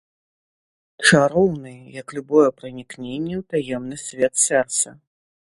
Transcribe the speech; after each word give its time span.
Чароўны, 1.09 1.73
як 2.01 2.07
любое 2.19 2.47
пранікненне 2.63 3.35
ў 3.41 3.43
таемны 3.53 3.97
свет 4.07 4.33
сэрца. 4.47 4.97